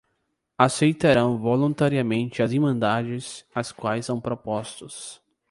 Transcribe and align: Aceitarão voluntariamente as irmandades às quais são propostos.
Aceitarão 0.57 1.37
voluntariamente 1.37 2.41
as 2.41 2.51
irmandades 2.51 3.45
às 3.53 3.71
quais 3.71 4.07
são 4.07 4.19
propostos. 4.19 5.21